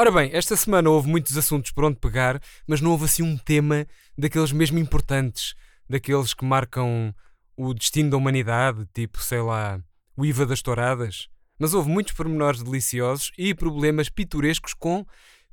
[0.00, 3.36] Ora bem, esta semana houve muitos assuntos por onde pegar, mas não houve assim um
[3.36, 5.54] tema daqueles mesmo importantes,
[5.86, 7.14] daqueles que marcam
[7.54, 9.78] o destino da humanidade, tipo, sei lá,
[10.16, 11.28] o IVA das touradas.
[11.58, 15.04] Mas houve muitos pormenores deliciosos e problemas pitorescos com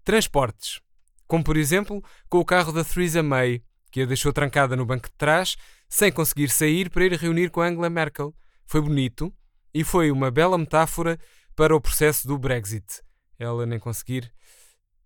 [0.05, 0.79] transportes.
[1.27, 3.61] Como, por exemplo, com o carro da Theresa May,
[3.91, 5.57] que a deixou trancada no banco de trás,
[5.89, 8.33] sem conseguir sair para ir reunir com Angela Merkel.
[8.65, 9.29] Foi bonito
[9.73, 11.19] e foi uma bela metáfora
[11.53, 13.05] para o processo do Brexit.
[13.39, 14.31] Ela nem conseguir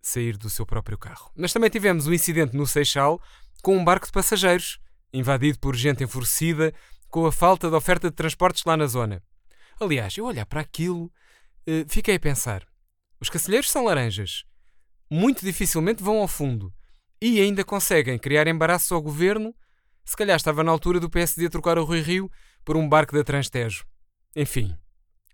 [0.01, 1.31] sair do seu próprio carro.
[1.35, 3.21] Mas também tivemos um incidente no Seixal
[3.61, 4.79] com um barco de passageiros,
[5.13, 6.73] invadido por gente enfurecida
[7.09, 9.21] com a falta de oferta de transportes lá na zona.
[9.79, 11.11] Aliás, eu olhar para aquilo,
[11.67, 12.65] eh, fiquei a pensar:
[13.19, 14.43] os cacilheiros são laranjas,
[15.09, 16.73] muito dificilmente vão ao fundo
[17.21, 19.53] e ainda conseguem criar embaraços ao governo.
[20.03, 22.31] Se calhar estava na altura do PSD trocar o Rui Rio
[22.65, 23.85] por um barco da Transtejo.
[24.35, 24.75] Enfim,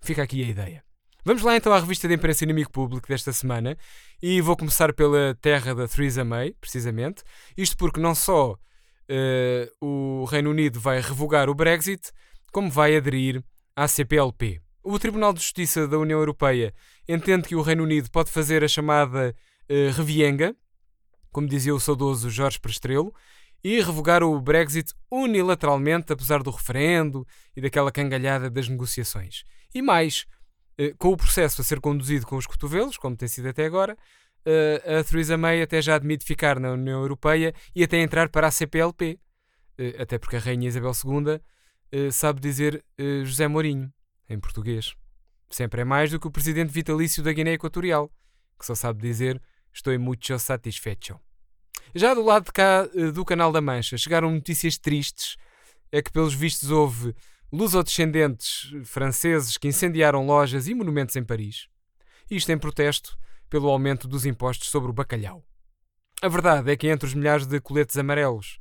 [0.02, 0.87] fica aqui a ideia.
[1.28, 3.78] Vamos lá então à revista de imprensa Inimigo Público desta semana
[4.24, 7.22] e vou começar pela terra da Theresa May, precisamente.
[7.58, 12.14] Isto porque não só uh, o Reino Unido vai revogar o Brexit,
[12.50, 13.44] como vai aderir
[13.76, 14.62] à CPLP.
[14.82, 16.74] O Tribunal de Justiça da União Europeia
[17.10, 19.36] entende que o Reino Unido pode fazer a chamada
[19.70, 20.56] uh, revienga,
[21.30, 23.14] como dizia o saudoso Jorge Prestrelo,
[23.62, 29.44] e revogar o Brexit unilateralmente, apesar do referendo e daquela cangalhada das negociações.
[29.76, 30.26] E mais,
[30.98, 33.98] com o processo a ser conduzido com os cotovelos, como tem sido até agora,
[34.46, 38.48] uh, a Theresa May até já admite ficar na União Europeia e até entrar para
[38.48, 39.20] a CPLP.
[40.00, 42.84] até porque a Rainha Isabel II sabe dizer
[43.24, 43.94] José Mourinho,
[44.28, 44.96] em português.
[45.50, 48.12] Sempre é mais do que o presidente vitalício da Guiné Equatorial,
[48.60, 49.42] que só sabe dizer
[49.72, 51.20] estou muito satisfeito.
[51.96, 55.38] Já do lado de cá do Canal da Mancha chegaram notícias tristes.
[55.92, 57.16] É que, pelos vistos, houve
[57.52, 61.68] lusodescendentes franceses que incendiaram lojas e monumentos em Paris.
[62.30, 63.18] Isto em protesto
[63.50, 65.44] pelo aumento dos impostos sobre o bacalhau.
[66.22, 68.60] A verdade é que entre os milhares de coletes amarelos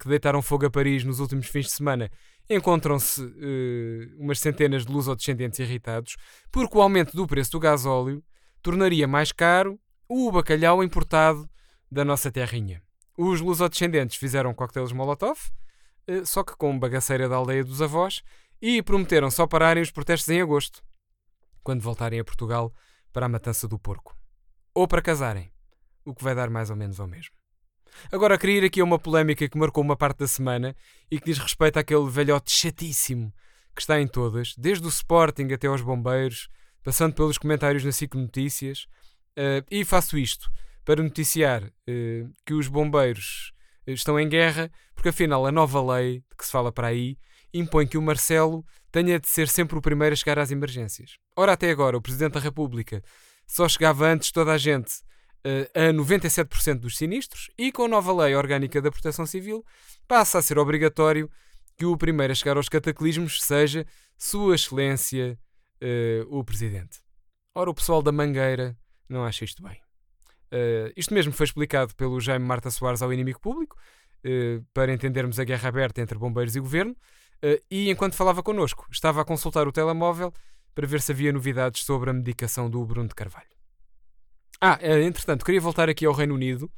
[0.00, 2.10] que deitaram fogo a Paris nos últimos fins de semana
[2.50, 6.16] encontram-se uh, umas centenas de lusodescendentes irritados,
[6.50, 8.24] porque o aumento do preço do gasóleo
[8.62, 11.48] tornaria mais caro o bacalhau importado
[11.90, 12.82] da nossa terrinha.
[13.16, 15.38] Os lusodescendentes fizeram coquetéis Molotov,
[16.24, 18.22] só que com bagaceira da aldeia dos avós,
[18.60, 20.82] e prometeram só pararem os protestos em agosto,
[21.62, 22.72] quando voltarem a Portugal
[23.12, 24.16] para a matança do porco.
[24.74, 25.52] Ou para casarem,
[26.04, 27.34] o que vai dar mais ou menos ao mesmo.
[28.12, 30.76] Agora, queria ir aqui a uma polémica que marcou uma parte da semana
[31.10, 33.32] e que diz respeito àquele velhote chatíssimo
[33.74, 36.48] que está em todas, desde o Sporting até aos bombeiros,
[36.82, 38.86] passando pelos comentários na SIC Notícias.
[39.36, 40.50] Uh, e faço isto
[40.84, 43.57] para noticiar uh, que os bombeiros eh,
[43.94, 47.16] estão em guerra, porque afinal a nova lei que se fala para aí
[47.52, 51.16] impõe que o Marcelo tenha de ser sempre o primeiro a chegar às emergências.
[51.36, 53.02] Ora, até agora, o Presidente da República
[53.46, 55.02] só chegava antes toda a gente
[55.74, 59.64] a 97% dos sinistros e com a nova lei orgânica da proteção civil
[60.06, 61.30] passa a ser obrigatório
[61.76, 65.38] que o primeiro a chegar aos cataclismos seja Sua Excelência
[65.82, 67.00] uh, o Presidente.
[67.54, 68.76] Ora, o pessoal da Mangueira
[69.08, 69.80] não acha isto bem.
[70.52, 73.76] Uh, isto mesmo foi explicado pelo Jaime Marta Soares ao Inimigo Público,
[74.24, 76.96] uh, para entendermos a guerra aberta entre bombeiros e governo,
[77.70, 80.32] e enquanto falava connosco, estava a consultar o telemóvel
[80.74, 83.46] para ver se havia novidades sobre a medicação do Bruno de Carvalho.
[84.60, 86.68] Ah, entretanto, queria voltar aqui ao Reino Unido,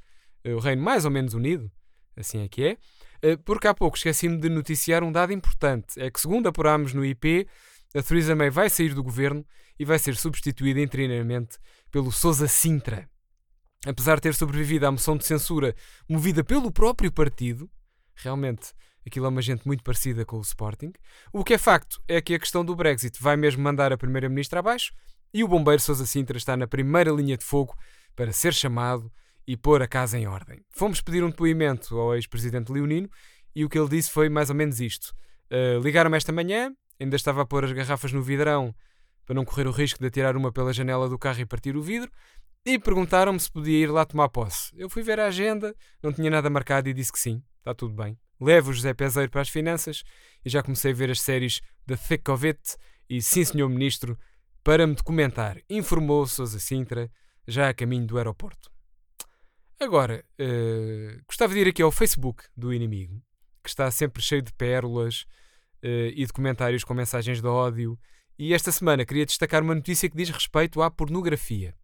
[0.45, 1.73] o Reino mais ou menos unido,
[2.15, 2.77] assim é que
[3.23, 6.01] é, porque há pouco esqueci-me de noticiar um dado importante.
[6.01, 7.47] É que, segundo apurámos no IP,
[7.95, 9.45] a Theresa May vai sair do governo
[9.79, 11.59] e vai ser substituída interinamente
[11.91, 13.09] pelo Sousa Sintra.
[13.87, 15.75] Apesar de ter sobrevivido à moção de censura
[16.09, 17.71] movida pelo próprio partido,
[18.15, 18.73] realmente
[19.07, 20.93] aquilo é uma gente muito parecida com o Sporting,
[21.33, 24.61] o que é facto é que a questão do Brexit vai mesmo mandar a Primeira-Ministra
[24.61, 24.93] abaixo
[25.33, 27.75] e o bombeiro Sousa Sintra está na primeira linha de fogo
[28.15, 29.11] para ser chamado
[29.47, 30.61] e pôr a casa em ordem.
[30.71, 33.09] Fomos pedir um depoimento ao ex-presidente Leonino
[33.55, 35.15] e o que ele disse foi mais ou menos isto.
[35.51, 36.71] Uh, Ligaram-me esta manhã,
[37.01, 38.75] ainda estava a pôr as garrafas no vidrão
[39.25, 41.83] para não correr o risco de atirar uma pela janela do carro e partir o
[41.83, 42.11] vidro,
[42.65, 44.71] e perguntaram-me se podia ir lá tomar posse.
[44.77, 47.95] Eu fui ver a agenda, não tinha nada marcado e disse que sim, está tudo
[47.95, 48.19] bem.
[48.41, 50.03] Levo o José Peseiro para as finanças
[50.45, 52.77] e já comecei a ver as séries The Thick of It
[53.09, 54.19] e Sim Senhor Ministro
[54.63, 57.11] para me documentar, informou Sousa Sintra,
[57.47, 58.71] já a caminho do aeroporto.
[59.79, 63.23] Agora, uh, gostava de ir aqui ao Facebook do inimigo,
[63.63, 65.23] que está sempre cheio de pérolas
[65.83, 67.99] uh, e de comentários com mensagens de ódio.
[68.39, 71.75] E esta semana queria destacar uma notícia que diz respeito à pornografia.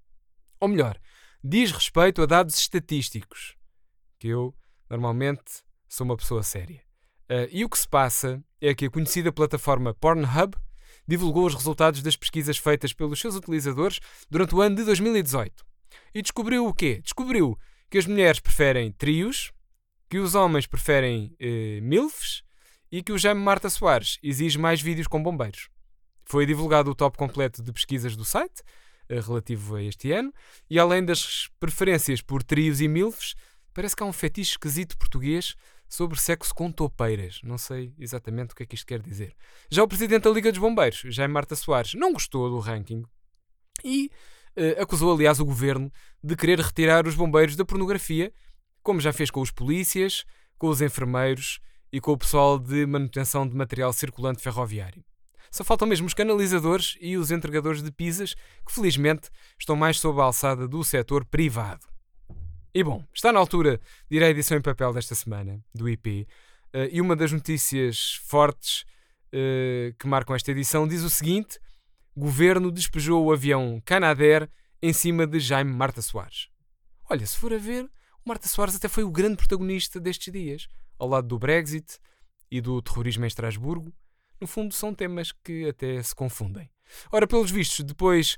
[0.61, 0.99] Ou melhor,
[1.43, 3.57] diz respeito a dados estatísticos.
[4.19, 4.55] Que eu,
[4.89, 6.83] normalmente, sou uma pessoa séria.
[7.31, 10.57] Uh, e o que se passa é que a conhecida plataforma Pornhub
[11.07, 14.01] divulgou os resultados das pesquisas feitas pelos seus utilizadores
[14.31, 15.65] durante o ano de 2018.
[16.15, 17.01] E descobriu o quê?
[17.03, 17.59] Descobriu
[17.91, 19.53] que as mulheres preferem trios,
[20.09, 22.43] que os homens preferem eh, milfs
[22.91, 25.69] e que o Jaime Marta Soares exige mais vídeos com bombeiros.
[26.25, 28.63] Foi divulgado o top completo de pesquisas do site,
[29.09, 30.33] relativo a este ano,
[30.69, 33.35] e além das preferências por trios e milfs,
[33.73, 35.55] parece que há um fetiche esquisito português
[35.89, 37.41] sobre sexo com toupeiras.
[37.43, 39.35] Não sei exatamente o que é que isto quer dizer.
[39.71, 43.05] Já o presidente da Liga dos Bombeiros, Jaime Marta Soares, não gostou do ranking
[43.85, 44.11] e
[44.57, 45.93] uh, acusou, aliás, o governo
[46.23, 48.33] de querer retirar os bombeiros da pornografia,
[48.83, 50.25] como já fez com os polícias,
[50.59, 51.61] com os enfermeiros
[51.93, 55.05] e com o pessoal de manutenção de material circulante ferroviário.
[55.51, 60.21] Só faltam mesmo os canalizadores e os entregadores de pizzas, que felizmente estão mais sob
[60.21, 61.87] a alçada do setor privado.
[62.75, 66.29] E bom, está na altura de ir à edição em papel desta semana, do IP,
[66.75, 68.85] uh, e uma das notícias fortes
[69.33, 71.59] uh, que marcam esta edição diz o seguinte:
[72.15, 74.49] Governo despejou o avião Canadair
[74.83, 76.49] em cima de Jaime Marta Soares.
[77.09, 77.85] Olha, se for a ver,
[78.25, 81.99] o Marta Soares até foi o grande protagonista destes dias, ao lado do Brexit
[82.51, 83.93] e do terrorismo em Estrasburgo.
[84.41, 86.69] No fundo, são temas que até se confundem.
[87.11, 88.37] Ora, pelos vistos, depois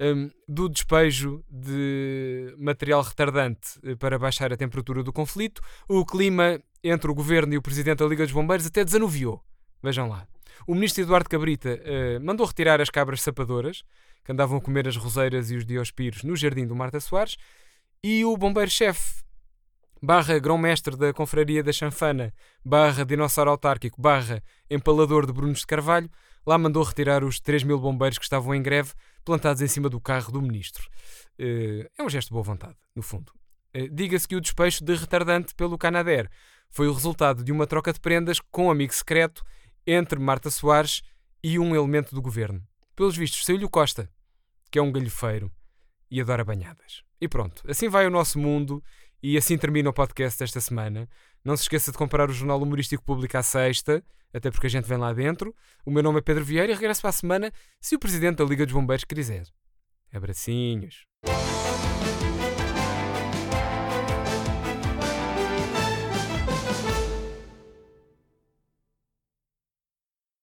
[0.00, 6.60] um, do despejo de material retardante eh, para baixar a temperatura do conflito, o clima
[6.82, 9.42] entre o governo e o presidente da Liga dos Bombeiros até desanuviou.
[9.82, 10.26] Vejam lá.
[10.66, 13.82] O ministro Eduardo Cabrita uh, mandou retirar as cabras sapadoras,
[14.24, 17.36] que andavam a comer as roseiras e os diospiros no jardim do Marta Soares,
[18.02, 19.22] e o bombeiro-chefe,
[20.02, 22.32] barra grão-mestre da Confraria da Chanfana,
[22.64, 26.10] barra dinossauro autárquico, barra empalador de Brunos de Carvalho,
[26.46, 28.92] lá mandou retirar os 3 mil bombeiros que estavam em greve
[29.24, 30.88] plantados em cima do carro do ministro.
[31.38, 33.32] Eh, é um gesto de boa vontade, no fundo.
[33.74, 36.30] Eh, diga-se que o despecho de retardante pelo Canadair
[36.70, 39.44] foi o resultado de uma troca de prendas com um amigo secreto
[39.86, 41.02] entre Marta Soares
[41.42, 42.62] e um elemento do governo.
[42.96, 44.10] Pelos vistos, saiu-lhe o Costa,
[44.70, 45.52] que é um galhofeiro
[46.10, 47.02] e adora banhadas.
[47.20, 48.82] E pronto, assim vai o nosso mundo
[49.22, 51.08] e assim termina o podcast desta semana.
[51.44, 54.88] Não se esqueça de comprar o Jornal Humorístico Público à sexta, até porque a gente
[54.88, 55.54] vem lá dentro.
[55.84, 58.44] O meu nome é Pedro Vieira e regresso para a semana se o Presidente da
[58.44, 59.46] Liga dos Bombeiros quiser.
[60.12, 61.06] Abracinhos.